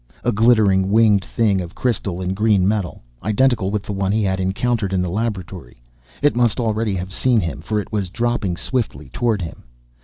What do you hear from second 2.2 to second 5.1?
and green metal, identical with the one he had encountered in